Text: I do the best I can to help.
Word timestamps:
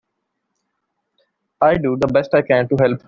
I 1.61 1.75
do 1.77 1.95
the 1.95 2.07
best 2.07 2.33
I 2.33 2.41
can 2.41 2.67
to 2.69 2.75
help. 2.79 2.99